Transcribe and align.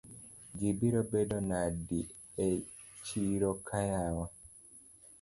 Ji 0.57 0.69
biro 0.79 1.01
bedo 1.11 1.37
nade 1.49 1.99
echiroka 2.47 3.77
yawa? 3.91 4.25